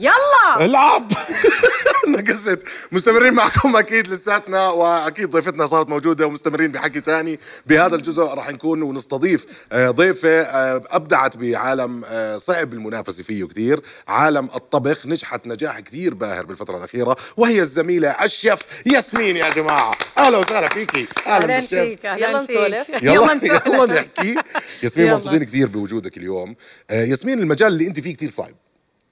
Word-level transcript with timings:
يلا! 0.00 0.64
العب! 0.64 1.12
نقصت 2.08 2.58
مستمرين 2.92 3.32
معكم 3.32 3.76
أكيد 3.76 4.08
لساتنا 4.08 4.68
وأكيد 4.68 5.30
ضيفتنا 5.30 5.66
صارت 5.66 5.88
موجودة 5.88 6.26
ومستمرين 6.26 6.72
بحكي 6.72 7.00
تاني. 7.00 7.40
بهذا 7.66 7.96
الجزء 7.96 8.22
راح 8.22 8.50
نكون 8.50 8.82
ونستضيف 8.82 9.46
آه، 9.72 9.90
ضيفة 9.90 10.40
آه، 10.40 10.82
أبدعت 10.90 11.36
بعالم 11.36 12.02
آه، 12.06 12.36
صعب 12.36 12.72
المنافسة 12.72 13.22
فيه 13.22 13.44
كثير 13.44 13.80
عالم 14.08 14.44
الطبخ 14.54 15.06
نجحت 15.06 15.46
نجاح 15.46 15.80
كثير 15.80 16.14
باهر 16.14 16.44
بالفترة 16.46 16.76
الأخيرة 16.78 17.16
وهي 17.36 17.60
الزميلة 17.60 18.10
الشيف 18.24 18.58
ياسمين. 18.86 19.36
يا 19.36 19.50
جماعة 19.50 19.92
أهلا 20.18 20.38
وسهلا 20.38 20.68
فيكي. 20.68 21.06
أهلا 21.26 21.46
بالشيف. 21.46 22.00
فيك 22.00 22.04
يلا. 22.04 22.42
نسولف. 22.42 22.88
يلا 23.02 23.12
يلا 23.12 23.34
نسولف. 23.34 23.66
يلا 23.66 23.86
نحكي. 23.86 24.34
ياسمين 24.82 25.06
يلا. 25.06 25.16
مبسوطين 25.16 25.44
كثير 25.44 25.66
بوجودك 25.66 26.16
اليوم. 26.16 26.56
ياسمين 26.90 27.38
المجال 27.38 27.68
اللي 27.72 27.86
أنت 27.86 28.00
فيه 28.00 28.16
كثير 28.16 28.30
صعب. 28.30 28.54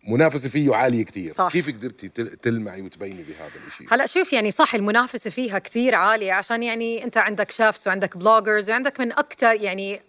منافسه 0.08 0.48
فيه 0.48 0.74
عالية 0.74 1.04
كثير 1.04 1.32
صح. 1.32 1.48
كيف 1.52 1.68
قدرتي 1.68 2.08
تل- 2.08 2.36
تلمعي 2.36 2.82
وتبيني 2.82 3.22
بهذا 3.22 3.50
الشيء 3.66 3.86
هلا 3.90 4.06
شوف 4.06 4.32
يعني 4.32 4.50
صح 4.50 4.74
المنافسة 4.74 5.30
فيها 5.30 5.58
كثير 5.58 5.94
عالية 5.94 6.32
عشان 6.32 6.62
يعني 6.62 7.04
أنت 7.04 7.16
عندك 7.18 7.50
شيفs 7.50 7.86
وعندك 7.86 8.16
بلوجرز 8.16 8.70
وعندك 8.70 9.00
من 9.00 9.12
أكثر 9.12 9.52
يعني 9.54 10.00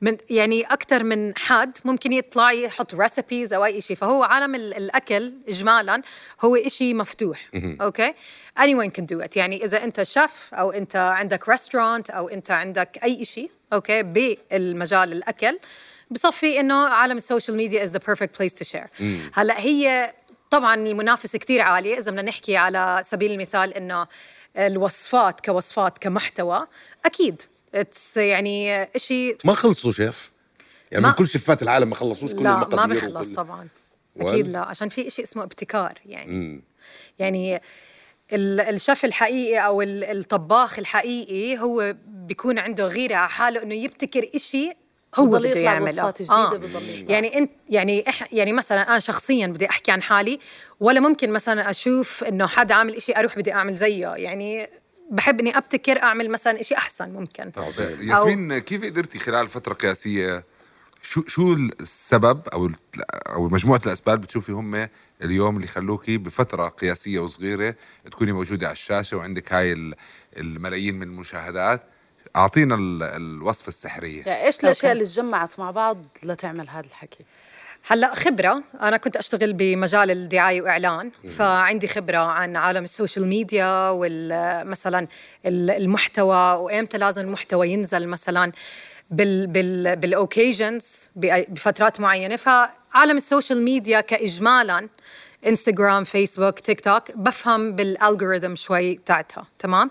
من 0.00 0.16
يعني 0.30 0.62
أكثر 0.62 1.02
من 1.04 1.38
حد 1.38 1.78
ممكن 1.84 2.12
يطلع 2.12 2.52
يحط 2.52 2.94
recipes 2.94 3.52
أو 3.52 3.64
أي 3.64 3.80
شيء 3.80 3.96
فهو 3.96 4.22
عالم 4.22 4.54
ال- 4.54 4.74
الأكل 4.74 5.32
اجمالا 5.48 6.02
هو 6.44 6.58
شيء 6.66 6.94
مفتوح. 6.94 7.48
okay؟ 7.80 8.12
anyone 8.60 8.90
can 8.98 9.02
do 9.14 9.24
it. 9.24 9.36
يعني 9.36 9.64
إذا 9.64 9.84
أنت 9.84 10.02
شيف 10.02 10.54
أو 10.54 10.70
أنت 10.72 10.96
عندك 10.96 11.48
restaurant 11.48 12.10
أو 12.10 12.28
أنت 12.28 12.50
عندك 12.50 12.98
أي 13.04 13.24
شيء 13.24 13.50
okay 13.72 14.02
بالمجال 14.02 15.12
الأكل 15.12 15.58
بصفي 16.12 16.60
إنه 16.60 16.74
عالم 16.74 17.16
ال 17.16 17.22
social 17.22 17.56
media 17.56 17.86
is 17.86 17.88
the 17.88 17.98
perfect 17.98 18.30
place 18.38 18.54
to 18.64 18.68
share. 18.72 19.02
هلأ 19.34 19.60
هي 19.60 20.12
طبعا 20.50 20.74
المنافسة 20.74 21.38
كثير 21.38 21.60
عالية. 21.60 21.98
إذا 21.98 22.10
بدنا 22.10 22.22
نحكي 22.22 22.56
على 22.56 23.00
سبيل 23.04 23.32
المثال 23.32 23.74
إنه 23.74 24.06
الوصفات 24.56 25.40
كوصفات 25.40 25.98
كمحتوى 25.98 26.66
أكيد. 27.04 27.42
اتس 27.74 28.16
يعني 28.16 28.88
شيء 28.96 29.36
ما 29.44 29.54
خلصوا 29.54 29.92
شيف؟ 29.92 30.32
يعني 30.92 31.04
من 31.06 31.12
كل 31.12 31.28
شيفات 31.28 31.62
العالم 31.62 31.88
ما 31.88 31.94
خلصوش 31.94 32.32
كل 32.32 32.42
لا 32.44 32.68
ما 32.68 32.86
بيخلص 32.86 33.26
وكل- 33.28 33.36
طبعا. 33.36 33.68
أكيد 34.20 34.48
لا 34.48 34.58
عشان 34.60 34.88
في 34.88 35.10
شيء 35.10 35.24
اسمه 35.24 35.42
ابتكار 35.42 35.92
يعني. 36.06 36.60
يعني 37.18 37.60
ال- 38.32 38.60
الشيف 38.60 39.04
الحقيقي 39.04 39.58
أو 39.66 39.82
ال- 39.82 40.04
الطباخ 40.04 40.78
الحقيقي 40.78 41.58
هو 41.58 41.94
بيكون 42.06 42.58
عنده 42.58 42.86
غيرة 42.86 43.14
على 43.14 43.28
حاله 43.28 43.62
إنه 43.62 43.74
يبتكر 43.74 44.30
إشي 44.34 44.72
هو 45.14 45.26
بده 45.26 45.60
يعمله. 45.60 45.86
بوصفات 46.02 46.22
جديدة، 46.22 46.66
يطلع. 46.68 46.80
يعني 47.08 47.38
انت 47.38 47.50
يعني 47.68 48.08
إح 48.08 48.32
يعني 48.32 48.52
مثلا 48.52 48.88
أنا 48.88 48.98
شخصيا 48.98 49.46
بدي 49.46 49.68
أحكي 49.70 49.90
عن 49.92 50.02
حالي 50.02 50.40
ولا 50.80 51.00
ممكن 51.00 51.30
مثلا 51.30 51.70
أشوف 51.70 52.24
إنه 52.24 52.46
حدا 52.46 52.74
عامل 52.74 52.94
إشي 52.96 53.12
أروح 53.16 53.36
بدي 53.38 53.52
أعمل 53.52 53.74
زيه. 53.74 54.08
يعني 54.08 54.68
بحب 55.10 55.40
إني 55.40 55.56
أبتكر 55.58 56.02
أعمل 56.02 56.30
مثلا 56.30 56.60
إشي 56.60 56.74
أحسن 56.76 57.10
ممكن. 57.12 57.52
ياسمين 58.00 58.58
كيف 58.58 58.84
قدرتي 58.84 59.18
خلال 59.18 59.48
فترة 59.48 59.74
قياسية 59.74 60.44
شو 61.02 61.22
شو 61.26 61.52
السبب 61.52 62.48
أو 62.48 62.66
ال- 62.66 62.74
أو 63.28 63.48
مجموعة 63.48 63.80
الأسباب 63.86 64.20
بتشوفي 64.20 64.52
هم 64.52 64.88
اليوم 65.22 65.56
اللي 65.56 65.66
خلوكي 65.66 66.16
بفترة 66.18 66.68
قياسية 66.68 67.18
وصغيرة 67.18 67.74
تكوني 68.10 68.32
موجودة 68.32 68.66
على 68.66 68.72
الشاشة 68.72 69.16
وعندك 69.16 69.52
هاي 69.52 69.72
ال- 69.72 69.94
الملايين 70.36 70.94
من 70.94 71.02
المشاهدات؟ 71.02 71.82
أعطينا 72.36 72.74
ال- 72.74 73.02
الوصفة 73.02 73.68
السحرية. 73.68 74.22
يعني 74.26 74.44
إيش 74.46 74.60
الأشياء. 74.60 74.92
اللي 74.92 75.04
تجمعت 75.04 75.58
مع 75.58 75.70
بعض 75.70 75.98
لتعمل 76.22 76.68
هذا 76.68 76.86
الحكي؟ 76.86 77.24
هلأ 77.86 78.14
خبرة. 78.14 78.62
أنا 78.80 78.96
كنت 78.96 79.16
أشتغل 79.16 79.52
بمجال 79.52 80.10
الدعاية 80.10 80.62
وإعلان 80.62 81.10
فعندي 81.36 81.88
خبرة 81.88 82.18
عن 82.18 82.56
عالم 82.56 82.84
ال 82.84 82.90
social 82.90 83.26
media 83.26 83.90
ومثلا 83.90 85.06
المحتوى 85.46 86.52
وإمتى 86.52 86.98
لازم 86.98 87.22
المحتوى 87.22 87.70
ينزل 87.70 88.08
مثلا 88.08 88.52
بال 89.10 89.46
بال 89.46 89.96
بال 89.96 90.17
occasions 90.17 91.10
بفترات 91.16 92.00
معينة. 92.00 92.36
فعالم 92.36 93.16
ال 93.16 93.23
social 93.23 93.62
media 93.62 94.00
كاجمالا 94.00 94.88
انستغرام 95.46 96.04
فيسبوك 96.04 96.60
تيك 96.60 96.80
توك 96.80 97.02
بفهم 97.16 97.72
بال 97.72 97.87
algorithm 97.87 98.54
شوي 98.54 98.94
تاعتها 98.94 99.46
تمام؟ 99.58 99.90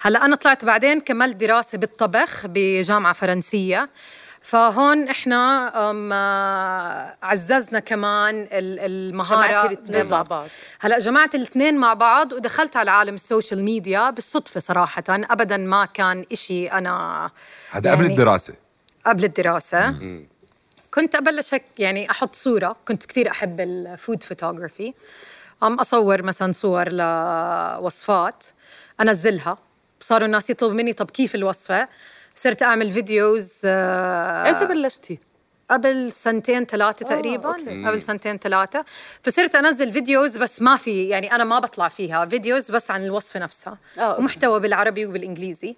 هلا 0.00 0.24
أنا 0.24 0.36
طلعت 0.36 0.64
بعدين 0.64 1.00
كملت 1.00 1.36
دراسة 1.36 1.78
بالطبخ 1.78 2.46
بجامعة 2.46 3.12
فرنسية. 3.12 3.88
فهون 4.42 5.08
إحنا 5.08 5.72
آه، 6.12 7.16
عززنا 7.22 7.78
كمان 7.78 8.40
ال- 8.40 8.78
المهارة. 8.80 9.46
جمعتي 9.46 9.66
الاثنين 9.74 9.92
مع 9.92 9.98
بالضبط. 9.98 10.30
بعض. 10.30 10.48
هلا 10.80 10.98
جمعت 10.98 11.34
الاثنين 11.34 11.76
مع 11.78 11.94
بعض 11.94 12.32
ودخلت 12.32 12.76
على 12.76 12.90
عالم 12.90 13.14
السوشيال 13.14 13.64
ميديا 13.64 14.10
بالصدفة 14.10 14.60
صراحة. 14.60 15.02
ابدا 15.08 15.56
ما 15.56 15.84
كان 15.84 16.24
إشي 16.32 16.66
أنا 16.66 17.30
هذا 17.70 17.90
قبل 17.90 18.00
يعني 18.02 18.14
الدراسة. 18.14 18.54
قبل 19.06 19.24
الدراسة. 19.24 19.94
كنت 20.94 21.14
أبلش 21.14 21.54
هيك 21.54 21.64
يعني 21.78 22.10
أحط 22.10 22.34
صورة. 22.34 22.76
كنت 22.88 23.06
كثير 23.06 23.30
أحب 23.30 23.60
ال 23.60 23.72
food 23.72 24.22
photography 24.22 24.92
عم 25.62 25.74
أصور 25.74 26.22
مثلا 26.22 26.52
صور 26.52 26.88
لوصفات. 26.92 28.44
أنزلها. 29.00 29.58
صاروا 30.00 30.26
الناس 30.26 30.50
يطلبوا 30.50 30.74
مني 30.74 30.92
طب 30.92 31.10
كيف 31.10 31.34
الوصفة؟ 31.34 31.88
صرت 32.34 32.62
أعمل 32.62 32.92
videos 32.92 33.60
آه، 33.64 34.50
إمتى 34.50 34.66
بلشتي؟ 34.66 35.18
قبل 35.70 36.12
سنتين 36.12 36.64
ثلاثة 36.64 37.06
تقريبا. 37.06 37.48
okay. 37.48 37.84
قبل 37.86 38.02
سنتين 38.02 38.38
ثلاثة. 38.38 38.84
فصرت 39.22 39.54
أنزل 39.54 39.92
videos 39.92 40.38
بس 40.38 40.62
ما 40.62 40.76
في 40.76 41.08
يعني 41.08 41.32
أنا 41.32 41.44
ما 41.44 41.58
بطلع 41.58 41.88
فيها. 41.88 42.26
videos 42.26 42.70
بس 42.70 42.90
عن 42.90 43.04
الوصفة 43.04 43.40
نفسها. 43.40 43.78
آه، 43.98 44.00
okay. 44.00 44.20
ومحتوى 44.20 44.60
بالعربي 44.60 45.06
وبالإنجليزي. 45.06 45.76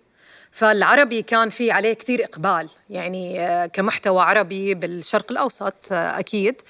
فالعربي 0.50 1.22
كان 1.22 1.50
في 1.50 1.70
عليه 1.70 1.92
كتير 1.92 2.24
إقبال 2.24 2.68
يعني 2.90 3.40
آه، 3.40 3.66
كمحتوى 3.66 4.22
عربي 4.22 4.74
بالشرق 4.74 5.32
الأوسط 5.32 5.92
آه، 5.92 6.18
أكيد. 6.18 6.62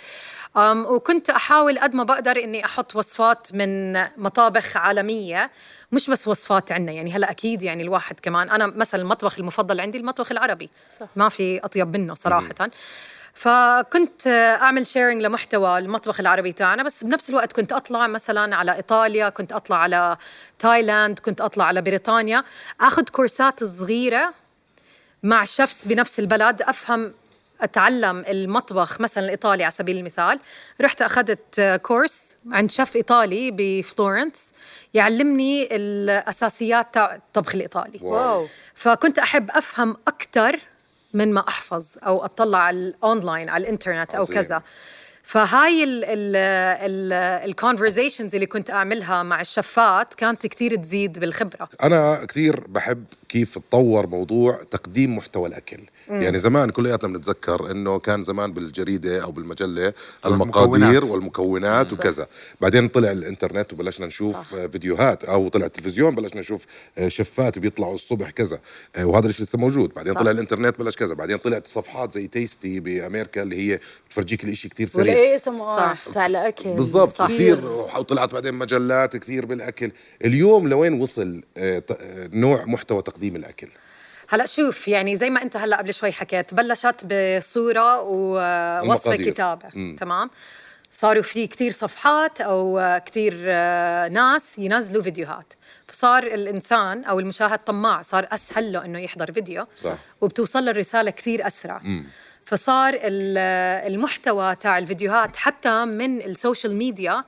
وكنت 0.67 1.31
أحاول 1.31 1.79
قد 1.79 1.95
ما 1.95 2.05
بقدر 2.05 2.37
إني 2.37 2.65
أحط 2.65 2.97
وصفات 2.97 3.55
من 3.55 3.93
مطابخ 4.17 4.77
عالمية 4.77 5.51
مش 5.93 6.11
بس 6.11 6.29
وصفات 6.29 6.73
عنا 6.73 6.93
يعني 6.93 7.13
هلأ 7.13 7.31
أكيد 7.31 7.63
يعني 7.63 7.83
الواحد 7.83 8.21
كمان. 8.21 8.51
أنا 8.51 8.67
مثلا 8.67 9.03
المطبخ 9.03 9.39
المفضل 9.39 9.81
عندي 9.81 9.99
المطبخ 9.99 10.33
العربي. 10.33 10.71
صح. 11.01 11.07
ما 11.17 11.29
في 11.29 11.59
أطيب 11.59 11.97
منه 11.97 12.15
صراحة. 12.15 12.71
فكنت 13.37 14.27
أعمل 14.63 14.87
sharing 14.87 15.23
لمحتوى 15.23 15.79
المطبخ 15.79 16.21
العربي 16.21 16.53
تاعنا 16.53 16.83
بس 16.83 17.05
بنفس 17.05 17.31
الوقت 17.31 17.53
كنت 17.53 17.73
أطلع 17.73 18.07
مثلا 18.07 18.57
على 18.57 18.75
إيطاليا 18.77 19.29
كنت 19.29 19.53
أطلع 19.53 19.77
على 19.77 20.17
تايلاند 20.59 21.19
كنت 21.19 21.41
أطلع 21.41 21.65
على 21.65 21.83
بريطانيا 21.83 22.45
آخذ 22.81 23.03
course 23.03 23.56
ات 23.56 23.65
صغيرة 23.65 24.35
مع 25.23 25.45
chefs 25.45 25.85
بنفس 25.85 26.19
البلد 26.19 26.63
أفهم 26.63 27.13
أتعلم 27.61 28.25
المطبخ 28.29 29.01
مثلا 29.01 29.25
الإيطالي 29.25 29.65
على 29.65 29.71
سبيل 29.71 29.97
المثال. 29.97 30.39
رحت 30.81 31.03
أخذت 31.03 31.61
course 31.83 32.37
عند 32.53 32.71
شيف 32.71 32.97
إيطالي 32.97 33.51
بفلورنس 33.51 34.53
يعلمني 34.95 35.77
الأساسيات 35.77 36.95
تاع 36.95 37.15
الطبخ 37.15 37.55
الإيطالي. 37.55 37.99
wow. 38.03 38.47
فكنت 38.75 39.19
أحب 39.19 39.51
أفهم 39.51 39.97
أكثر 40.09 40.61
من 41.17 41.35
ما 41.35 41.49
أحفظ 41.49 41.97
أو 42.07 42.25
أطلع 42.25 42.59
على 42.59 42.77
الاونلاين 42.77 43.49
على 43.49 43.63
الإنترنت 43.65 44.15
أو 44.15 44.23
عظيم. 44.23 44.35
كذا 44.35 44.63
فهاي 45.27 45.85
ال 47.45 47.51
conversations 47.51 48.35
اللي 48.35 48.47
كنت 48.47 48.71
أعملها 48.71 49.23
مع 49.23 49.41
الشفات 49.41 50.15
كانت 50.15 50.47
كتير 50.47 50.77
تزيد 50.77 51.19
بالخبرة. 51.19 51.69
أنا 51.83 52.25
كثير 52.25 52.61
بحب 52.69 53.05
كيف 53.29 53.59
تطور 53.59 54.07
موضوع 54.07 54.61
تقديم 54.71 55.17
محتوى 55.17 55.49
الأكل. 55.49 55.79
يعني 56.09 56.39
زمان 56.39 56.71
كلياتنا 56.71 57.13
بنتذكر 57.13 57.71
إنه 57.71 57.99
كان 57.99 58.23
زمان 58.23 58.53
بالجريدة 58.53 59.23
أو 59.23 59.33
بالمجلة 59.33 59.93
المقادير 60.27 60.75
المكونات. 60.75 61.11
والمكونات 61.11 61.93
وكذا. 61.93 62.27
بعدين 62.61 62.89
طلع 62.89 63.13
الإنترنت 63.13 63.73
وبلشنا 63.73 64.07
نشوف 64.07 64.37
صح. 64.37 64.67
فيديوهات 64.67 65.25
أو 65.25 65.49
طلع 65.49 65.67
التلفزيون 65.67 66.15
بلشنا 66.15 66.41
نشوف 66.41 66.67
آه، 66.99 67.09
شفات 67.09 67.59
بيطلعوا 67.59 67.95
الصبح 67.95 68.31
كذا. 68.31 68.61
آه، 68.97 69.05
وهذا 69.05 69.27
الشيء 69.29 69.45
لسه 69.45 69.59
موجود. 69.59 69.95
بعدين 69.95 70.13
صح. 70.13 70.21
طلع 70.21 70.31
الإنترنت 70.31 70.79
بلش 70.79 70.97
كذا. 70.97 71.15
بعدين 71.15 71.37
طلعت 71.37 71.67
صفحات 71.67 72.13
زي 72.13 72.27
Tasty 72.27 72.81
بأمريكا 72.81 73.43
اللي 73.43 73.57
هي 73.57 73.81
بتفرجيك 74.09 74.45
الإشي 74.45 74.69
كتير 74.69 74.89
سريع 74.89 75.16
والاي 75.17 75.37
اس 75.37 75.49
ام 75.49 75.61
ار 75.61 75.77
صح. 75.77 76.13
تاع 76.15 76.27
الأكل 76.27 76.71
بالضبط. 76.71 77.23
كثير 77.23 77.67
وطلعت 77.67 78.33
بعدين 78.33 78.55
مجلات 78.55 79.17
كثير 79.17 79.47
بالأكل 79.47 79.93
اليوم 80.25 80.69
لوين 80.69 81.01
وصل 81.01 81.43
آه، 81.57 81.83
آه، 81.91 82.31
نوع 82.33 82.65
محتوى 82.65 83.03
تقديم 83.03 83.37
الأكل 83.37 83.69
هلا 84.29 84.47
شوف 84.47 84.89
يعني 84.89 85.17
زي 85.17 85.31
ما 85.31 85.43
أنت 85.43 85.57
هلا 85.57 85.77
قبل 85.79 85.95
شوي 85.95 86.13
حكيت 86.13 86.55
بلشت 86.55 87.07
بصورة 87.07 88.01
ووصفه. 88.01 89.17
كتابة 89.17 89.69
مم. 89.75 89.97
تمام 89.99 90.31
صاروا 90.91 91.23
في 91.23 91.47
كتير 91.47 91.73
صفحات 91.73 92.41
أو 92.41 92.79
آه، 92.79 92.99
كتير 92.99 93.35
آه، 93.47 94.09
ناس 94.09 94.59
ينزلوا 94.59 95.03
فيديوهات 95.03 95.53
فصار 95.87 96.23
الإنسان 96.23 97.05
أو 97.05 97.21
المشاهد 97.21 97.59
طماع 97.59 98.03
صار 98.03 98.27
أسهل 98.33 98.73
له 98.73 98.85
إنه 98.85 98.99
يحضر 98.99 99.33
فيديو 99.33 99.67
صح. 99.81 99.99
وبتوصل 100.21 100.65
له 100.65 100.71
الرسالة 100.71 101.11
كثير 101.11 101.47
أسرع 101.47 101.83
فصار 102.47 102.95
ال- 102.95 103.39
المحتوى 103.93 104.55
تاع 104.55 104.79
الفيديوهات 104.79 105.37
حتى 105.37 105.85
من 105.85 106.23
السوشيال 106.23 106.77
ميديا 106.77 107.25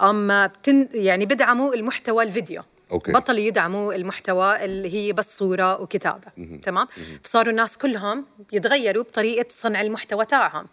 أم 0.00 0.46
بتن 0.46 0.88
يعني 0.92 1.26
بدعموا 1.26 1.74
المحتوى 1.74 2.24
الفيديو. 2.24 2.62
okay. 2.92 3.12
بطلوا 3.12 3.38
يدعموا 3.40 3.94
المحتوى 3.94 4.64
اللي 4.64 4.94
هي 4.94 5.12
بس 5.12 5.38
صورة 5.38 5.80
وكتابة. 5.82 6.58
تمام؟ 6.62 6.86
فصاروا 7.24 7.50
الناس 7.50 7.78
كلهم 7.78 8.24
يتغيروا 8.52 9.02
بطريقة 9.02 9.46
صنع 9.48 9.80
المحتوى 9.80 10.24
تاعهم. 10.24 10.66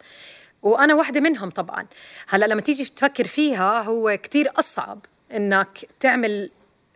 وأنا 0.62 0.94
واحدة 0.94 1.20
منهم 1.20 1.50
طبعا. 1.50 1.86
هلأ 2.28 2.46
لما 2.46 2.60
تيجي 2.60 2.84
تفكر 2.84 3.24
فيها 3.26 3.82
هو 3.82 4.18
كتير 4.22 4.50
أصعب 4.58 4.98
إنك 5.32 5.78
تعمل 6.00 6.50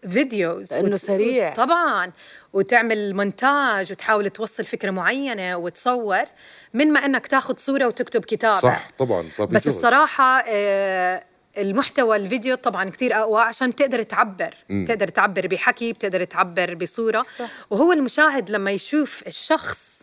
فيديوز 0.09 0.73
لأنه 0.73 0.97
سريع. 0.97 1.55
طبعا 1.55 2.13
وتعمل 2.53 3.15
مونتاج 3.15 3.93
وتحاول 3.93 4.31
توصل 4.31 4.65
فكرة 4.65 4.91
معينة 4.91 5.57
وتصور 5.57 6.23
من 6.75 6.93
ما 6.93 7.05
إنك 7.05 7.27
تاخذ 7.27 7.57
صورة 7.57 7.87
وتكتب 7.87 8.25
كتابة 8.25 8.59
صح 8.59 8.89
طبعا 8.99 9.29
صار 9.37 9.49
في 9.49 9.55
بس 9.55 9.65
شغل. 9.65 9.75
الصراحة 9.75 10.45
آه، 10.49 11.25
المحتوى 11.59 12.17
الفيديو 12.17 12.55
طبعا 12.55 12.91
كتير 12.91 13.17
أقوى 13.19 13.41
عشان 13.41 13.71
بتقدر 13.71 14.03
تعبر 14.03 14.55
بتقدر 14.71 15.09
تعبر 15.09 15.47
بحكي 15.47 15.93
بتقدر 15.93 16.25
تعبر 16.25 16.75
بصورة 16.75 17.27
صح. 17.39 17.49
وهو 17.71 17.93
المشاهد 17.93 18.51
لما 18.51 18.71
يشوف 18.71 19.23
الشخص 19.27 20.03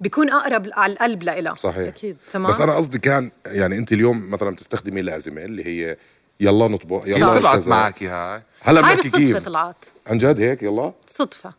بيكون 0.00 0.30
أقرب 0.30 0.68
على 0.72 0.92
القلب 0.92 1.22
لإله 1.22 1.54
صحيح 1.54 1.88
أكيد. 1.88 2.16
تمام. 2.32 2.50
بس 2.50 2.60
أنا 2.60 2.76
قصدي 2.76 2.98
كان 2.98 3.30
يعني 3.46 3.78
أنت 3.78 3.92
اليوم 3.92 4.30
مثلا 4.30 4.50
بتستخدمي 4.50 5.02
لازمة 5.02 5.44
اللي 5.44 5.66
هي 5.66 5.96
يلا 6.40 6.68
نطبخ 6.68 7.04
كيف 7.04 7.16
يلا 7.16 7.38
طلعت 7.38 7.58
كذا. 7.58 7.70
معك 7.70 8.02
هاي؟ 8.02 8.42
هلا 8.62 8.80
هاي 8.88 8.94
بنحكي 8.94 9.10
بالصدفة 9.10 9.18
كيف 9.38 9.38
طلعت. 9.46 9.84
عن 10.06 10.18
جد 10.18 10.40
هيك؟ 10.40 10.62
يلا. 10.62 10.92
صدفة. 11.06 11.52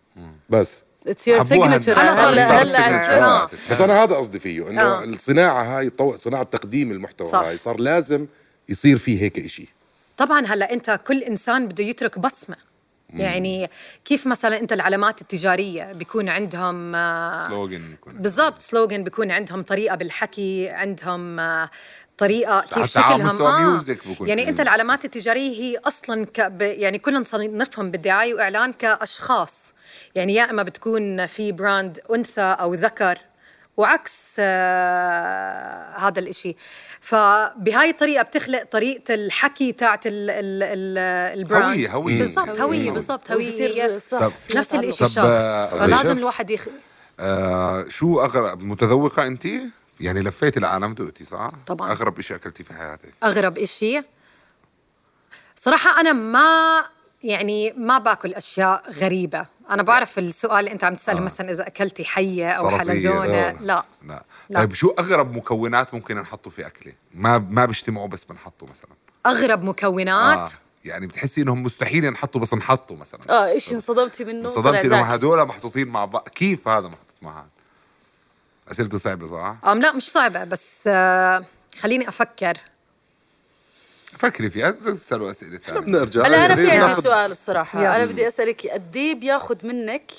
بس. 0.50 0.82
it's 1.08 1.28
your 1.28 1.40
حبوها 1.40 1.70
signature 1.80 2.02
هلا 2.02 2.16
صار- 2.16 2.34
هلا 2.34 2.48
صار 2.48 2.62
هلا. 2.62 2.78
signature. 2.78 3.12
هلا 3.12 3.26
آه. 3.26 3.50
بس 3.72 3.82
أنا 3.82 4.04
هذا 4.04 4.16
قصدي 4.16 4.40
فيه 4.40 4.68
إنه 4.70 4.82
آه. 4.82 5.04
الصناعة 5.04 5.64
هاي 5.78 5.90
طو... 5.90 6.18
صناعة 6.18 6.44
تقديم 6.44 6.92
المحتوى 6.92 7.28
صح. 7.28 7.40
هاي 7.40 7.58
صار 7.58 7.80
لازم 7.80 8.26
يصير 8.70 8.98
فيه 8.98 9.22
هيك 9.22 9.40
إشي. 9.40 9.68
طبعا 10.18 10.46
هلا 10.46 10.74
أنت 10.74 11.00
كل 11.08 11.24
إنسان 11.24 11.68
بده 11.68 11.84
يترك 11.84 12.20
بصمة. 12.20 12.56
يعني 13.14 13.70
كيف 14.06 14.28
مثلا 14.28 14.60
أنت 14.60 14.74
العلامات 14.74 15.22
التجارية 15.22 15.94
بيكون 15.94 16.30
عندهم 16.30 16.96
آه، 16.96 17.48
سلوغن 17.48 17.82
بالضبط 18.14 18.62
سلوغن 18.62 19.04
بيكون 19.04 19.32
عندهم 19.32 19.64
طريقة 19.64 19.96
بالحكي 19.96 20.70
عندهم 20.70 21.40
آه، 21.40 21.70
طريقة 22.20 22.62
كيف 22.74 22.86
شكلهم 22.86 23.38
بكون 23.38 24.28
يعني 24.28 24.50
أنت 24.50 24.60
العلامات 24.60 25.06
التجارية 25.06 25.52
هي 25.62 25.78
أصلا 25.78 26.26
ك 26.26 26.42
ب 26.42 26.62
يعني 26.62 27.00
كلنا 27.00 27.20
نصنفهم 27.20 27.92
بالدعاية 27.92 28.34
وإعلان 28.34 28.74
كأشخاص 28.74 29.74
يعني 30.16 30.34
يا 30.36 30.50
إما 30.52 30.64
بتكون 30.64 31.26
في 31.26 31.52
براند 31.52 32.00
أنثى 32.16 32.42
أو 32.42 32.74
ذكر 32.74 33.18
وعكس 33.78 34.36
آه 34.40 35.98
هذا 35.98 36.20
الإشي 36.20 36.56
فبهاي 37.02 37.90
الطريقة 37.90 38.24
بتخلق 38.24 38.64
طريقة 38.64 39.14
الحكي 39.14 39.72
تاعت 39.72 40.08
ال 40.08 40.30
ال 40.30 40.64
ال 40.64 40.98
البراند 41.40 41.88
هوية- 41.88 41.92
هوية. 41.92 42.20
بالضبط 42.20 42.60
هوية 42.62 42.92
بالضبط 42.92 43.32
هوية 43.32 43.96
نفس. 44.56 44.76
الإشي 44.76 45.04
الشخص 45.04 45.18
آه، 45.18 45.66
فلازم؟ 45.66 46.18
الواحد 46.18 46.52
يخ... 46.52 46.68
آه 47.20 47.86
شو 47.90 48.22
اغرب 48.22 48.62
متذوقة 48.64 49.28
انت؟ 49.28 49.48
يعني 50.00 50.22
لفيتي 50.22 50.60
العالم 50.60 50.94
دقتي 50.94 51.26
صح؟ 51.26 51.50
طبعاً. 51.68 51.92
أغرب 51.92 52.22
شيء 52.22 52.36
أكلتي 52.38 52.64
في 52.64 52.74
حياتك 52.74 53.14
أغرب 53.24 53.58
إشي 53.58 54.02
صراحة 55.56 56.00
أنا 56.00 56.14
ما 56.14 56.84
يعني 57.24 57.74
ما 57.78 57.98
باكل 57.98 58.34
أشياء 58.34 58.92
غريبة 58.92 59.46
أنا 59.70 59.84
بعرف 59.84 60.20
السؤال 60.20 60.60
اللي 60.60 60.72
أنت 60.72 60.84
عم 60.84 60.96
تسأله 60.96 61.20
مثلا 61.20 61.52
إذا 61.52 61.68
أكلتي 61.68 62.06
حية 62.06 62.50
أو 62.52 62.70
صراصير. 62.70 62.94
حلزونة 62.94 63.36
آه. 63.36 63.52
لا 63.62 63.86
لا. 64.08 64.24
لا. 64.50 64.60
طيب 64.60 64.74
شو 64.74 64.90
أغرب 65.00 65.36
مكونات 65.38 65.94
ممكن 65.94 66.18
نحطه 66.18 66.50
في 66.50 66.68
أكلة؟ 66.68 66.94
ما 67.14 67.38
ما 67.38 67.66
بيجتمعوا 67.66 68.08
بس 68.08 68.24
بنحطه 68.24 68.68
مثلا 68.68 68.90
أغرب 69.26 69.64
مكونات 69.64 70.52
آه. 70.52 70.58
يعني 70.86 71.08
بتحسي 71.08 71.42
إنهم 71.42 71.64
مستحيل 71.64 72.04
ينحطوا 72.06 72.42
بس 72.42 72.54
نحطه 72.54 72.96
مثلا 72.96 73.22
آه 73.30 73.48
إيش 73.48 73.74
انصدمتي 73.74 74.24
منه 74.24 74.44
انصدمتي 74.44 74.88
انه. 74.88 75.02
هدول 75.02 75.46
محطوطين 75.46 75.88
مع 75.88 76.06
بعض 76.06 76.28
كيف 76.28 76.68
هذا 76.68 76.88
محطوط 76.88 77.16
مع 77.22 77.32
هذا؟ 77.40 77.48
أسئلته 78.72 78.98
صعبة 78.98 79.28
صح؟ 79.28 79.70
أم 79.70 79.80
لا 79.82 79.92
مش 79.92 80.12
صعبة 80.12 80.44
بس 80.44 80.84
آه 80.88 81.46
خليني 81.80 82.10
أفكر 82.10 82.58
فكري 84.18 84.50
فيها 84.50 84.72
بدك 84.72 85.00
تسألوا 85.00 85.32
أسئلة 85.32 85.58
ثانية 85.58 85.80
بنرجع 85.80 86.26
هلا 86.26 86.46
أنا 86.46 86.56
في 86.56 86.72
عندي 86.72 87.02
سؤال 87.02 87.32
الصراحة 87.32 87.82
يس. 87.94 88.00
أنا 88.02 88.12
بدي 88.12 88.28
أسألك 88.28 88.68
قد 88.68 88.96
إيه 88.96 89.16
بياخذ 89.16 89.56
منك 89.68 90.12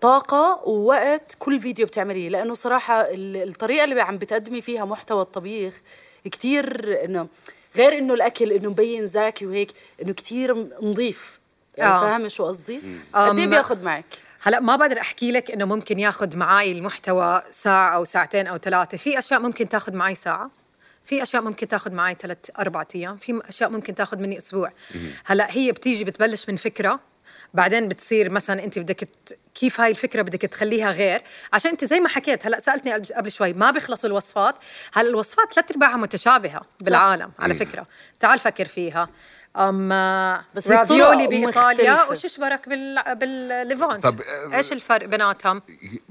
طاقة 0.00 0.60
ووقت 0.68 1.36
كل 1.38 1.60
فيديو 1.60 1.86
بتعمليه 1.86 2.28
لأنه 2.28 2.54
صراحة 2.54 3.00
ال- 3.00 3.48
الطريقة 3.48 3.84
اللي 3.84 4.00
عم 4.00 4.18
بتقدمي 4.18 4.60
فيها 4.60 4.84
محتوى 4.84 5.22
الطبيخ 5.22 5.74
كتير 6.24 6.64
إنه 7.04 7.28
غير 7.76 7.98
إنه 7.98 8.14
الأكل 8.14 8.52
إنه 8.52 8.70
مبين 8.70 9.06
زاكي 9.06 9.46
وهيك 9.46 9.70
إنه 10.02 10.12
كتير 10.12 10.66
نظيف 10.82 11.38
يعني 11.76 11.92
آه. 11.92 12.00
فاهمة 12.00 12.28
شو 12.28 12.44
قصدي؟ 12.46 12.76
قد 13.14 13.38
إيه 13.38 13.44
أم، 13.44 13.50
بياخذ 13.50 13.82
معك؟ 13.82 14.04
هلا 14.42 14.60
ما 14.60 14.76
بقدر 14.76 15.00
أحكي 15.00 15.32
لك 15.32 15.50
إنه 15.50 15.64
ممكن 15.64 15.98
ياخذ 15.98 16.36
معي 16.36 16.72
المحتوى 16.72 17.42
ساعة 17.50 17.94
أو 17.94 18.04
ساعتين 18.04 18.46
أو 18.46 18.58
ثلاثة. 18.58 18.96
في 18.98 19.18
أشياء 19.18 19.40
ممكن 19.40 19.68
تاخذ 19.68 19.94
معي 19.94 20.14
ساعة. 20.14 20.50
في 21.04 21.22
أشياء 21.22 21.42
ممكن 21.42 21.68
تاخذ 21.68 21.92
معي 21.92 22.16
ثلاث 22.20 22.38
أربع 22.58 22.84
أيام. 22.94 23.16
في 23.16 23.40
أشياء 23.48 23.70
ممكن 23.70 23.94
تاخذ 23.94 24.18
مني 24.18 24.36
أسبوع. 24.38 24.72
هلا 25.26 25.46
هي 25.50 25.72
بتيجي 25.72 26.04
بتبلش 26.04 26.48
من 26.48 26.56
فكرة 26.56 27.00
بعدين 27.54 27.88
بتصير 27.88 28.30
مثلا 28.30 28.64
أنت 28.64 28.78
بدك 28.78 28.96
ت- 29.26 29.38
كيف 29.54 29.80
هاي 29.80 29.90
الفكرة 29.90 30.22
بدك 30.22 30.40
تخليها 30.40 30.90
غير؟ 30.92 31.22
عشان 31.52 31.70
أنت 31.70 31.84
زي 31.84 32.00
ما 32.00 32.08
حكيت 32.08 32.46
هلا 32.46 32.60
سألتني 32.60 32.92
قبل- 32.92 33.14
قبل 33.14 33.30
شوي 33.30 33.52
ما 33.52 33.70
بيخلصوا 33.70 34.08
الوصفات. 34.10 34.54
هلا 34.94 35.08
الوصفات 35.08 35.52
ثلاث 35.52 35.70
أرباعها 35.70 35.96
متشابهة 35.96 36.62
بالعالم 36.80 37.32
على 37.38 37.54
فكرة. 37.54 37.86
تعال 38.20 38.38
فكر 38.38 38.64
فيها. 38.64 39.08
اما 39.56 40.44
بس 40.54 40.68
رافيولي 40.68 41.26
بإيطاليا 41.26 41.92
مختلفة. 41.94 42.12
وش 42.12 42.24
اشبرك 42.24 42.68
بال 42.68 43.14
بالليفانت 43.14 44.02
طب، 44.02 44.20
آه، 44.20 44.56
إيش 44.56 44.72
الفرق 44.72 45.06
بيناتهم؟ 45.06 45.62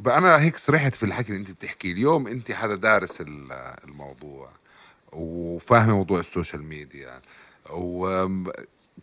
أنا 0.08 0.42
هيك 0.42 0.58
سرحت 0.58 0.96
في 0.96 1.04
الحكي 1.04 1.30
اللي 1.30 1.40
أنت 1.42 1.52
بتحكيه 1.52 1.92
اليوم 1.92 2.28
أنت 2.28 2.52
حدا 2.52 2.76
دارس 2.76 3.22
ال- 3.22 3.52
الموضوع 3.84 4.50
وفاهمة 5.12 5.96
موضوع 5.96 6.20
السوشيال 6.20 6.64
ميديا 6.64 7.22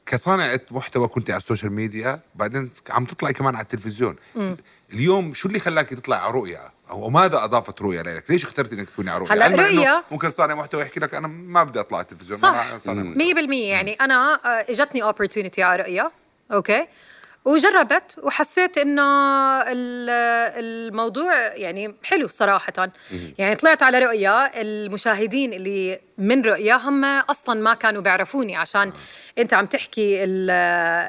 وكصانعة 0.02 0.60
محتوى 0.70 1.08
كنت 1.08 1.30
على 1.30 1.36
السوشيال 1.38 1.72
ميديا 1.72 2.20
بعدين 2.34 2.70
عم 2.90 3.04
تطلعي 3.04 3.32
كمان 3.32 3.54
على 3.54 3.62
التلفزيون. 3.62 4.16
اليوم 4.92 5.34
شو 5.34 5.48
اللي 5.48 5.60
خلاك 5.60 5.88
تطلع 5.88 6.16
على 6.24 6.32
رؤيا؟ 6.32 6.70
أو 6.90 7.10
ماذا 7.10 7.44
أضافت 7.44 7.82
رؤيا 7.82 8.02
لك؟ 8.02 8.24
ليش 8.30 8.44
اخترتي 8.44 8.74
إنك 8.74 8.88
تكوني 8.90 9.10
على 9.10 9.20
رؤيا؟ 9.20 9.32
هلا 9.32 9.46
رؤيا- 9.56 10.02
ممكن 10.10 10.30
صانع 10.30 10.54
محتوى 10.54 10.82
يحكي 10.82 11.00
لك 11.00 11.14
أنا 11.14 11.28
ما 11.28 11.62
بدي 11.64 11.80
أطلع 11.80 11.98
على 11.98 12.04
التلفزيون 12.04 12.38
صح. 12.38 12.48
أنا 12.48 12.78
صانع 12.78 13.02
محتوى. 13.02 13.34
100% 13.34 13.70
يعني 13.70 13.92
أنا 13.94 14.34
آه، 14.44 14.48
إجتني 14.70 15.12
opportunity 15.12 15.58
على 15.58 15.82
رؤيا. 15.82 16.10
أوكي. 16.52 16.86
وجربت 17.46 18.16
وحسيت 18.22 18.78
إنه 18.78 19.02
ال- 19.62 20.10
الموضوع 20.64 21.34
يعني 21.56 21.94
حلو 22.04 22.28
صراحة. 22.28 22.72
يعني 23.38 23.54
طلعت 23.54 23.82
على 23.82 23.98
رؤيا 23.98 24.60
المشاهدين 24.62 25.52
اللي 25.52 25.98
من 26.18 26.42
رؤيا 26.42 26.74
هم 26.74 27.04
أصلا 27.04 27.60
ما 27.60 27.74
كانوا 27.74 28.02
بيعرفوني 28.02 28.56
عشان 28.56 28.92
أنت 29.38 29.54
عم 29.54 29.66
تحكي 29.66 30.24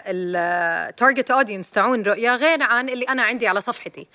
ال 0.08 0.26
target 0.26 1.32
audience 1.32 1.72
تاعون 1.72 2.04
رؤيا 2.04 2.36
غير 2.36 2.64
عن 2.64 2.90
اللي 2.90 3.06
أنا 3.06 3.24
عندي 3.24 3.48
على 3.48 3.62
صفحتي. 3.62 4.08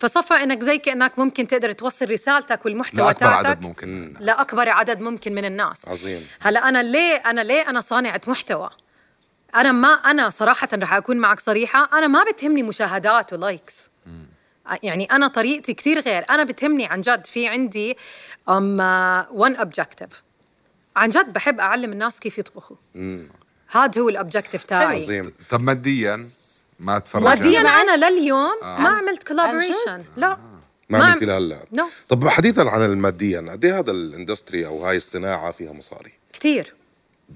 فصفى 0.00 0.34
إنك 0.34 0.60
زي 0.62 0.78
كأنك 0.78 1.18
ممكن 1.18 1.46
تقدر 1.46 1.72
توصل 1.72 2.10
رسالتك 2.10 2.64
والمحتوى 2.64 3.04
لأكبر 3.06 3.20
تاعتك 3.20 3.46
عدد 3.46 3.62
ممكن 3.62 3.88
من 3.88 4.06
الناس. 4.06 4.22
لاكبر 4.22 4.68
عدد 4.68 5.00
ممكن 5.00 5.32
من 5.34 5.44
الناس. 5.44 5.88
عظيم. 5.88 6.26
هلا 6.40 6.68
أنا 6.68 6.82
ليه 6.82 7.14
أنا 7.16 7.40
ليه 7.40 7.68
أنا 7.70 7.80
صانعة 7.80 8.20
محتوى؟ 8.26 8.70
أنا 9.54 9.72
ما 9.72 9.88
أنا 9.88 10.30
صراحة 10.30 10.68
رح 10.74 10.94
أكون 10.94 11.16
معك 11.16 11.40
صريحة. 11.40 11.88
أنا 11.92 12.06
ما 12.06 12.24
بتهمني 12.24 12.62
مشاهدات 12.62 13.32
و 13.32 13.41
likes 13.41 13.88
يعني 14.82 15.04
أنا 15.04 15.28
طريقتي 15.28 15.74
كثير 15.74 16.00
غير. 16.00 16.24
أنا 16.30 16.44
بتهمني 16.44 16.86
عن 16.86 17.00
جد 17.00 17.26
في 17.26 17.48
عندي 17.48 17.96
um 18.48 18.80
one 19.30 19.56
objective 19.56 20.22
عن 20.96 21.10
جد 21.10 21.32
بحب 21.32 21.60
أعلم 21.60 21.92
الناس 21.92 22.20
كيف 22.20 22.38
يطبخوا. 22.38 22.76
هذا 23.70 24.00
هو 24.00 24.08
ال 24.08 24.14
objective 24.14 24.64
تاعي. 24.64 25.02
عظيم 25.02 25.32
طب 25.50 25.60
ماديا 25.62 26.28
ما 26.80 26.98
تفرج 26.98 27.22
ماديا؟ 27.22 27.60
أنا 27.60 28.10
لليوم 28.10 28.52
ما 28.62 28.88
عملت 28.88 29.22
collaboration 29.28 30.02
لا. 30.16 30.28
ما 30.88 30.98
ما 30.98 31.04
عملتي 31.04 31.24
عم- 31.24 31.30
لهلا. 31.30 31.60
No. 31.76 31.82
طب 32.08 32.28
حديثا 32.28 32.60
عن 32.60 32.84
الماديا 32.84 33.40
قد 33.50 33.64
إيه 33.64 33.78
هذا 33.78 33.90
ال 33.90 33.98
industry 33.98 34.66
أو 34.66 34.84
هاي 34.86 34.96
الصناعة 34.96 35.50
فيها 35.50 35.72
مصاري؟ 35.72 36.12
كثير. 36.32 36.74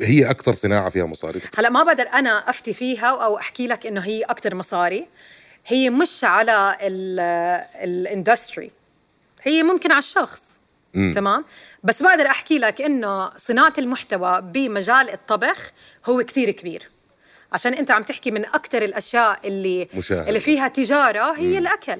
هي 0.01 0.31
أكثر 0.31 0.53
صناعة 0.53 0.91
فيها 0.91 1.05
مصاري؟ 1.05 1.41
هلا 1.59 1.71
ما 1.71 1.83
بقدر 1.83 2.09
أنا 2.15 2.51
أفتي 2.51 2.73
فيها 2.73 3.07
أو 3.07 3.39
أحكي 3.39 3.67
لك 3.67 3.87
إنه 3.87 4.01
هي 4.01 4.23
أكثر 4.23 4.55
مصاري. 4.55 5.07
هي 5.67 5.91
مش 5.91 6.25
على 6.25 6.77
ال 7.85 7.94
industry 7.94 8.71
هي 9.43 9.63
ممكن 9.63 9.93
على 9.93 9.99
الشخص. 9.99 10.61
تمام؟ 10.95 11.45
بس 11.85 12.03
بقدر 12.03 12.27
أحكي 12.27 12.59
لك 12.59 12.83
إنه 12.83 13.31
صناعة 13.37 13.73
المحتوى 13.79 14.43
بمجال 14.43 15.11
الطبخ 15.11 15.71
هو 16.07 16.23
كتير 16.23 16.51
كبير. 16.51 16.89
عشان 17.53 17.75
أنت 17.75 17.91
عم 17.91 18.03
تحكي 18.03 18.31
من 18.31 18.45
أكثر 18.45 18.83
الأشياء 18.83 19.41
اللي 19.45 19.89
مشاهدة. 19.95 20.29
اللي 20.29 20.41
فيها 20.41 20.69
تجارة 20.69 21.33
هي 21.33 21.59
الاكل 21.59 21.99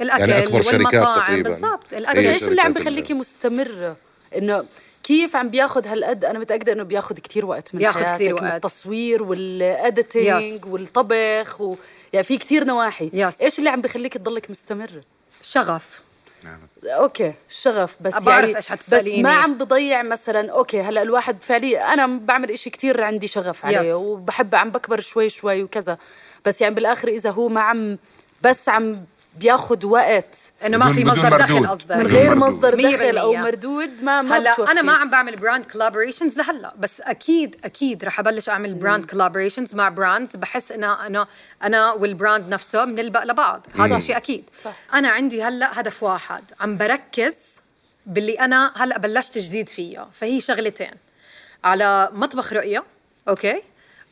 الأكل. 0.00 0.30
يعني 0.30 0.44
أكبر 0.44 0.66
والمطاعم. 0.66 1.42
بالضبط. 1.42 1.92
الأكل 1.92 2.18
إيش 2.18 2.42
اللي 2.42 2.60
عم 2.60 2.72
بخليكي 2.72 3.14
مستمرة؟ 3.14 3.96
إنه 4.36 4.64
كيف 5.02 5.36
عم 5.36 5.48
بياخد 5.48 5.86
هالقد 5.86 6.24
أنا 6.24 6.38
متأكدة 6.38 6.72
إنه 6.72 6.82
بياخد 6.82 7.18
كتير 7.18 7.46
وقت 7.46 7.74
من 7.74 7.86
حياتك 7.92 8.14
كتير 8.14 8.34
من 8.34 8.44
وقت. 8.46 8.54
التصوير 8.54 9.22
والاديتنج. 9.22 10.66
والطبخ 10.66 11.60
و... 11.60 11.76
يعني 12.12 12.24
في 12.24 12.36
كتير 12.38 12.64
نواحي 12.64 13.10
Yes. 13.10 13.42
إيش 13.42 13.58
اللي 13.58 13.70
عم 13.70 13.80
بخليك 13.80 14.14
تضلك 14.14 14.50
مستمره 14.50 15.00
شغف 15.42 16.00
okay 16.84 17.32
الشغف 17.50 17.96
بس 18.00 18.12
بعرف 18.14 18.26
يعني 18.28 18.46
إيش 18.46 18.56
بس 18.56 18.68
حتسأليني. 18.68 19.22
ما 19.22 19.32
عم 19.32 19.58
بضيع 19.58 20.02
مثلا 20.02 20.52
okay 20.52 20.80
هلأ 20.80 21.02
الواحد 21.02 21.36
فعليا 21.42 21.92
أنا 21.94 22.06
بعمل 22.06 22.50
إشي 22.50 22.70
كتير 22.70 23.02
عندي 23.04 23.26
شغف 23.26 23.64
عليه 23.66 23.82
Yes. 23.82 23.96
وبحب 23.96 24.54
عم 24.54 24.70
بكبر 24.70 25.00
شوي 25.00 25.28
شوي 25.28 25.62
وكذا 25.62 25.98
بس 26.44 26.60
يعني 26.60 26.74
بالآخر 26.74 27.08
إذا 27.08 27.30
هو 27.30 27.48
ما 27.48 27.60
عم 27.60 27.98
بس 28.42 28.68
عم 28.68 29.04
بياخد 29.36 29.84
وقت. 29.84 30.36
إنه 30.66 30.76
ما 30.76 30.92
في 30.92 31.04
مصدر 31.04 31.38
دخل. 31.38 31.66
قصدك. 31.66 31.96
من 31.96 32.06
غير 32.06 32.34
مردود. 32.34 32.54
مصدر 32.54 32.74
دخل 32.74 33.18
أو. 33.18 33.34
مردود 33.34 34.02
ما 34.02 34.22
ما 34.22 34.36
هلا. 34.36 34.70
أنا 34.72 34.82
ما 34.82 34.92
عم 34.92 35.10
بعمل 35.10 35.36
brand 35.36 35.64
collaborations 35.64 36.38
لهلا 36.38 36.74
بس 36.78 37.00
أكيد 37.00 37.56
أكيد 37.64 38.04
رح 38.04 38.20
أبلش 38.20 38.48
أعمل 38.48 38.74
brand 38.74 39.04
collaborations 39.04 39.74
مع 39.74 39.88
brands 39.88 40.36
بحس 40.36 40.72
انه 40.72 41.06
أنا 41.06 41.26
أنا 41.62 41.92
وال 41.92 42.08
brand 42.08 42.48
نفسه 42.48 42.84
بنلبق 42.84 43.24
لبعض. 43.24 43.66
هذا 43.78 43.98
شيء 43.98 44.16
أكيد. 44.16 44.44
صح. 44.62 44.72
أنا 44.94 45.08
عندي 45.08 45.42
هلا 45.42 45.80
هدف 45.80 46.02
واحد. 46.02 46.44
عم 46.60 46.76
بركز 46.76 47.60
باللي 48.06 48.34
أنا 48.34 48.72
هلا 48.76 48.98
بلشت 48.98 49.38
جديد 49.38 49.68
فيه. 49.68 50.06
فهي 50.12 50.40
شغلتين. 50.40 50.94
على 51.64 52.08
مطبخ 52.12 52.52
رؤيا 52.52 52.84
okay؟ 53.28 53.62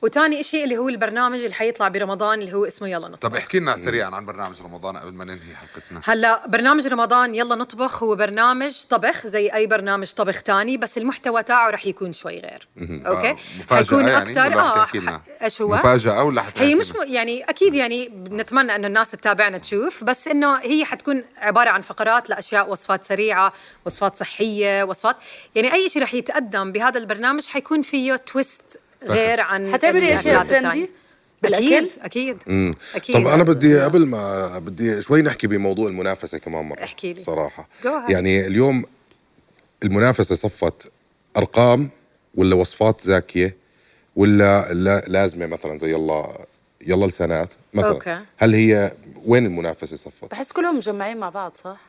وتاني 0.02 0.42
شيء 0.42 0.64
اللي 0.64 0.78
هو 0.78 0.88
البرنامج 0.88 1.40
اللي 1.40 1.54
حيطلع 1.54 1.88
برمضان 1.88 2.40
اللي 2.42 2.52
هو 2.54 2.64
اسمه 2.64 2.88
يلا 2.88 3.08
نطبخ. 3.08 3.18
طب 3.18 3.34
احكي 3.34 3.58
لنا 3.58 3.76
سريعا 3.76 4.10
عن 4.10 4.26
برنامج 4.26 4.62
رمضان 4.62 4.96
قبل 4.96 5.14
ما 5.14 5.24
ننهي 5.24 5.54
حلقتنا. 5.54 6.00
هلا 6.04 6.46
برنامج 6.48 6.86
رمضان 6.88 7.34
يلا 7.34 7.54
نطبخ 7.54 8.02
هو 8.02 8.14
برنامج 8.16 8.82
طبخ 8.90 9.26
زي 9.26 9.48
أي 9.48 9.66
برنامج 9.66 10.12
طبخ 10.12 10.42
تاني 10.42 10.76
بس 10.76 10.98
المحتوى 10.98 11.42
تاعه 11.42 11.70
رح 11.70 11.86
يكون 11.86 12.12
شوي 12.12 12.40
غير. 12.40 12.68
okay؟ 13.06 13.32
مفاجأة 13.32 13.78
حيكون 13.84 14.08
يعني؟ 14.08 14.30
أكثر 14.30 14.60
آه 14.60 14.74
تحكي 14.74 14.98
لنا؟ 14.98 15.18
ح- 15.18 15.42
إيش 15.42 15.62
هو؟ 15.62 15.74
مفاجأة 15.74 16.22
ولا 16.22 16.42
هي 16.56 16.74
مش؟ 16.74 16.90
م... 16.92 16.94
يعني 17.06 17.44
أكيد 17.44 17.74
يعني 17.74 18.08
بنتمنى 18.08 18.76
إنه 18.76 18.86
الناس 18.86 19.10
تتابعنا 19.10 19.58
تشوف 19.58 20.04
بس 20.04 20.28
إنه 20.28 20.56
هي 20.58 20.84
حتكون 20.84 21.24
عبارة 21.36 21.70
عن 21.70 21.82
فقرات 21.82 22.30
لأشياء 22.30 22.70
وصفات 22.70 23.04
سريعة 23.04 23.52
وصفات 23.86 24.16
صحية 24.16 24.82
وصفات 24.84 25.16
يعني 25.54 25.72
أي 25.72 25.88
شيء 25.88 26.02
رح 26.02 26.14
يتقدم 26.14 26.72
بهذا 26.72 26.98
البرنامج 26.98 27.46
حيكون 27.46 27.82
فيه 27.82 28.16
twist 28.16 28.79
غير 29.02 29.40
عن 29.40 29.72
حتعملي 29.72 30.14
اشياء. 30.14 30.44
trendy 30.44 30.90
أكيد. 31.44 31.92
أكيد. 32.02 32.38
أكيد. 32.94 33.16
طب 33.16 33.26
أنا 33.26 33.44
بدي 33.44 33.80
قبل 33.80 34.06
ما 34.06 34.58
بدي 34.58 35.02
شوي 35.02 35.22
نحكي 35.22 35.46
بموضوع 35.46 35.88
المنافسة 35.88 36.38
كمان 36.38 36.64
مرة. 36.64 36.82
احكي 36.84 37.12
لي. 37.12 37.20
صراحة. 37.20 37.68
يعني 38.08 38.46
اليوم 38.46 38.84
المنافسة 39.82 40.34
صفت 40.34 40.90
أرقام 41.36 41.90
ولا 42.34 42.54
وصفات 42.54 43.00
زاكية 43.00 43.56
ولا 44.16 44.72
لا 44.72 45.04
لازمة 45.06 45.46
مثلا 45.46 45.76
زي 45.76 45.90
يلا 45.90 46.46
يلا 46.86 47.06
لسانات 47.06 47.54
مثلا. 47.74 47.90
أوكي. 47.90 48.20
هل 48.36 48.54
هي 48.54 48.92
وين 49.26 49.46
المنافسة 49.46 49.96
صفت؟ 49.96 50.30
بحس 50.30 50.52
كلهم 50.52 50.76
مجمعين 50.76 51.16
مع 51.16 51.28
بعض 51.28 51.52
صح؟ 51.56 51.80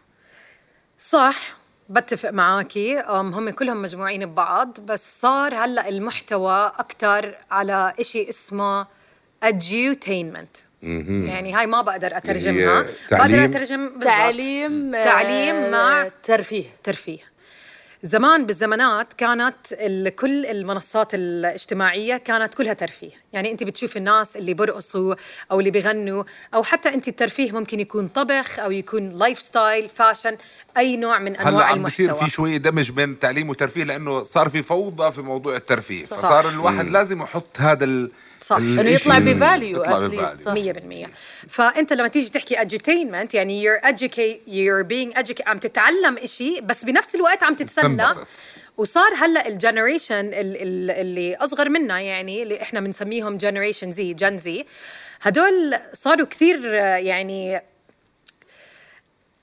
صح. 1.00 1.61
بتفق 1.90 2.30
معاكي. 2.30 3.04
هم 3.10 3.50
كلهم 3.50 3.82
مجموعين 3.82 4.26
ببعض 4.26 4.78
بس 4.86 5.22
صار 5.22 5.56
هلأ 5.56 5.90
المحتوى 5.90 6.72
أكثر 6.80 7.36
على 7.52 7.94
إشي 8.00 8.30
اسمه 8.30 8.86
edutainment 9.46 10.60
يعني 10.84 11.54
هاي 11.54 11.68
ما 11.68 11.82
بقدر 11.82 12.18
أترجمها. 12.18 12.86
تعليم؟ 13.10 13.28
بقدر 13.32 13.46
أترجم 13.46 13.86
بالضبط. 13.90 14.04
تعليم 14.04 14.96
آه، 14.96 15.04
تعليم 15.04 15.72
مع 15.72 16.08
ترفيه. 16.24 16.64
ترفيه. 16.84 17.20
زمان 18.04 18.46
بالزمانات 18.46 19.14
كانت 19.14 19.74
كل 20.20 20.46
المنصات 20.46 21.14
الاجتماعية 21.14 22.18
كانت 22.18 22.54
كلها 22.54 22.74
ترفيه. 22.74 23.12
يعني 23.34 23.52
أنت 23.52 23.64
بتشوف 23.64 23.98
الناس 23.98 24.38
اللي 24.38 24.54
برقصوا 24.54 25.16
أو 25.52 25.60
اللي 25.60 25.72
بغنوا 25.72 26.24
أو 26.54 26.64
حتى 26.64 26.90
أنت 26.90 27.08
الترفيه 27.08 27.52
ممكن 27.52 27.80
يكون 27.80 28.08
طبخ 28.08 28.60
أو 28.60 28.72
يكون 28.72 29.10
lifestyle 29.10 29.90
fashion 29.90 30.38
أي 30.78 30.98
نوع 30.98 31.20
من 31.20 31.36
هلا 31.36 31.50
أنواع 31.50 31.66
عم 31.66 31.84
بصير 31.84 32.14
في 32.14 32.30
شوي 32.30 32.58
دمج 32.58 32.92
بين 32.92 33.20
تعليم 33.20 33.50
وترفيه 33.50 33.84
لأنه 33.84 34.24
صار 34.24 34.50
في 34.50 34.64
فوضى 34.64 35.12
في 35.12 35.22
موضوع 35.22 35.56
الترفيه. 35.56 36.06
فصار 36.06 36.50
الواحد 36.50 36.88
لازم 36.88 37.22
يحط 37.22 37.58
هذا 37.60 37.84
ال 37.86 38.12
صح. 38.42 38.56
إنه 38.56 38.90
يطلع 38.90 39.20
ب 39.20 39.29
value. 39.29 39.84
مية 40.48 40.72
بالمية. 40.72 41.10
فأنت 41.50 41.94
لما 41.94 42.08
تيجي 42.08 42.30
تحكي 42.30 42.56
edutainment 42.56 43.34
يعني 43.34 43.64
you're 43.66 43.82
educate 43.82 44.48
you're 44.48 44.86
being 44.88 45.20
educated 45.22 45.48
عم 45.48 45.58
تتعلم 45.58 46.18
إشي 46.18 46.62
بس 46.62 46.86
بنفس 46.86 47.16
الوقت 47.16 47.44
عم 47.44 47.54
تتسلى. 47.54 48.16
وصار 48.78 49.14
هلأ 49.18 49.48
ال 49.48 49.55
generation 49.55 50.30
اللي 50.34 51.36
أصغر 51.36 51.70
منا 51.70 52.00
يعني 52.00 52.44
اللي 52.44 52.62
إحنا 52.62 52.80
بنسميهم 52.80 53.38
generation 53.38 53.92
Z 53.92 54.14
Gen 54.14 54.38
Z 54.38 54.66
هدول 55.22 55.78
صاروا 55.94 56.26
كثير 56.28 56.66
يعني 56.74 57.62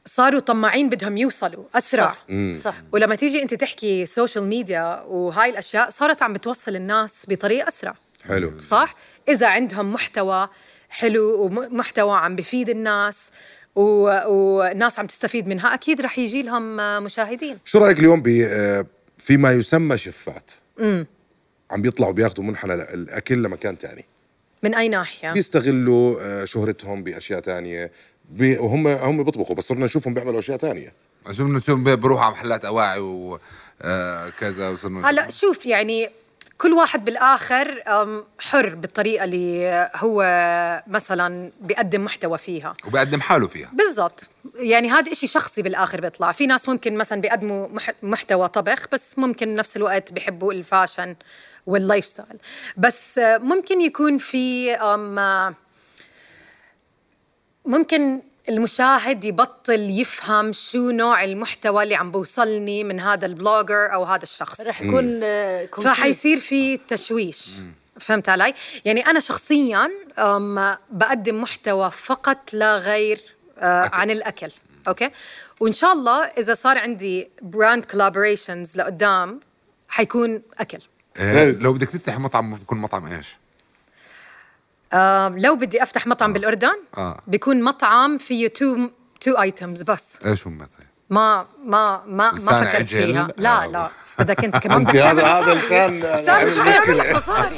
صاروا 0.07 0.41
طماعين 0.41 0.89
بدهم 0.89 1.17
يوصلوا 1.17 1.65
أسرع. 1.75 2.17
صح. 2.59 2.71
صح. 2.71 2.75
ولما 2.93 3.15
تيجي 3.15 3.43
أنت 3.43 3.55
تحكي 3.55 4.07
social 4.07 4.45
media 4.47 5.03
وهاي 5.03 5.51
الأشياء 5.51 5.91
صارت 5.91 6.23
عم 6.23 6.33
بتوصل 6.33 6.77
الناس 6.77 7.27
بطريقة 7.29 7.69
أسرع. 7.69 7.95
حلو. 8.29 8.53
صح؟ 8.63 8.95
إذا 9.29 9.47
عندهم 9.49 9.93
محتوى 9.93 10.49
حلو 10.91 11.41
ومحتوى 11.43 12.17
عم 12.19 12.37
بفيد 12.37 12.69
الناس 12.69 13.31
و- 13.77 14.29
والناس 14.33 14.99
عم 14.99 15.07
تستفيد 15.07 15.49
منها 15.49 15.75
أكيد 15.75 16.01
رح 16.01 16.19
يجي 16.19 16.43
لهم 16.43 16.81
آه، 16.81 16.99
مشاهدين. 16.99 17.59
شو 17.65 17.79
رأيك 17.79 17.99
اليوم 17.99 18.23
ب 18.23 18.29
آه، 18.29 18.87
فيما 19.19 19.53
يسمى 19.53 19.97
شفات؟ 19.97 20.51
عم 21.71 21.83
بيطلعوا 21.83 22.13
بياخذوا 22.13 22.45
منحنى 22.45 22.75
الأكل 22.75 23.43
لمكان 23.43 23.79
تاني. 23.79 24.05
من 24.63 24.75
أي 24.75 24.89
ناحية؟ 24.89 25.33
بيستغلوا 25.33 26.21
آه، 26.21 26.45
شهرتهم 26.45 27.03
بأشياء 27.03 27.41
تانية. 27.41 27.91
بي 28.31 28.59
وهم 28.59 28.87
هم 28.87 29.23
بيطبخوا 29.25 29.57
بس 29.57 29.65
صرنا 29.65 29.85
نشوفهم 29.85 30.15
بيعملوا 30.15 30.39
أشياء 30.39 30.57
تانية. 30.59 30.93
شوف 31.31 31.51
نشوف 31.51 31.79
بروحوا 31.79 32.25
على 32.25 32.33
محلات 32.35 32.65
أواعي 32.65 32.99
وكذا 33.01 34.69
وصرنا 34.69 35.11
هلا 35.11 35.31
شوف 35.31 35.67
يعني 35.67 36.11
كل 36.59 36.73
واحد 36.73 37.05
بالآخر 37.05 37.83
حر 38.39 38.75
بالطريقة 38.75 39.25
اللي 39.25 39.89
هو 39.97 40.23
مثلا 40.87 41.51
بيقدم 41.61 42.05
محتوى 42.05 42.39
فيها. 42.39 42.75
وبقدم 42.87 43.21
حاله 43.21 43.47
فيها. 43.49 43.71
بالضبط. 43.73 44.27
يعني 44.55 44.91
هذا 44.91 45.13
إشي 45.13 45.27
شخصي 45.27 45.63
بالآخر 45.63 46.01
بيطلع. 46.01 46.33
في 46.33 46.47
ناس 46.47 46.69
ممكن 46.69 46.97
مثلا 46.97 47.21
بيقدموا 47.21 47.69
مح- 47.69 47.93
محتوى 48.03 48.49
طبخ 48.49 48.87
بس 48.93 49.19
ممكن 49.19 49.57
نفس 49.57 49.77
الوقت 49.77 50.13
بيحبوا 50.13 50.53
ال 50.53 50.59
fashion 50.59 51.04
وال 51.04 51.17
lifestyle. 51.67 52.39
بس 52.77 53.21
ممكن 53.25 53.81
يكون 53.81 54.19
في 54.19 54.77
ممكن 57.67 58.21
المشاهد 58.49 59.25
يبطل 59.25 60.01
يفهم 60.01 60.53
شو 60.53 60.91
نوع 60.91 61.25
المحتوى 61.25 61.83
اللي 61.83 61.95
عم 61.95 62.11
بوصلني 62.11 62.85
من 62.85 63.01
هذا 63.01 63.27
ال 63.27 63.35
blogger 63.35 63.93
أو 63.95 64.05
هذا 64.05 64.23
الشخص 64.23 64.61
رح 64.61 64.83
يكون 64.83 65.21
آه،. 65.23 65.67
فحيصير 65.67 66.41
في 66.41 66.77
تشويش 66.77 67.51
فهمت 68.01 68.29
علي؟ 68.29 68.55
يعني 68.85 69.07
أنا 69.07 69.21
شخصيا 69.21 69.91
أم، 70.19 70.77
بقدم 70.91 71.41
محتوى 71.43 71.91
فقط 71.91 72.39
لا 72.53 72.77
غير 72.77 73.21
آه، 73.59 73.91
عن 73.93 74.11
الأكل 74.11 74.51
okay؟ 74.89 75.11
وإن 75.61 75.73
شاء 75.73 75.93
الله 75.93 76.25
إذا 76.25 76.55
صار 76.55 76.79
عندي 76.79 77.29
brand 77.43 77.85
collaborations 77.85 78.77
لقدام 78.77 79.41
حيكون 79.89 80.43
أكل 80.59 80.79
إيه، 81.19 81.51
لو 81.51 81.73
بدك 81.73 81.89
تفتح 81.89 82.19
مطعم 82.19 82.55
بكون 82.55 82.79
مطعم 82.79 83.07
إيش؟ 83.07 83.37
آم، 84.93 85.39
لو 85.39 85.57
بدي 85.57 85.83
أفتح 85.83 86.07
مطعم 86.07 86.33
بالأردن 86.33 86.77
آه. 86.99 87.21
بيكون 87.27 87.63
مطعم 87.63 88.19
فيه 88.19 88.49
two 88.49 88.89
two 89.21 89.31
items 89.43 89.83
بس 89.83 90.19
إيش 90.27 90.47
هم 90.47 90.59
طيب؟ 90.59 90.87
ما 91.11 91.47
ما 91.65 92.03
ما 92.07 92.33
ما 92.33 92.39
فكرت 92.39 92.75
عجل؟ 92.75 92.87
فيها 92.87 93.29
لا 93.37 93.65
آه. 93.65 93.67
لا 93.67 93.91
بدك 94.19 94.45
انت 94.45 94.57
كمان 94.63 94.81
أنت 94.81 94.97
هذا 94.97 95.27
هذا. 95.27 95.55
لسان 95.55 96.03
حيعمل 96.03 96.47
مشكلة 96.69 96.95
لك 96.95 97.15
مصاري 97.17 97.57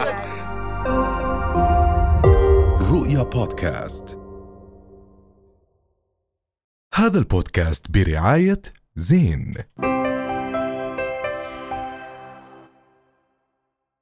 رؤيا 2.90 3.22
بودكاست 3.22 4.18
هذا 6.94 7.18
البودكاست 7.18 7.90
برعاية 7.90 8.62
زين 8.96 9.54